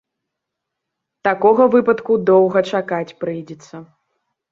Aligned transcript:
Такога 1.27 1.67
выпадку 1.75 2.11
доўга 2.29 2.59
чакаць 2.71 3.15
прыйдзецца. 3.25 3.75